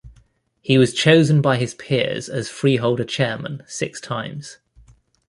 [0.61, 4.57] He was chosen by his peers as Freeholder Chairman six times.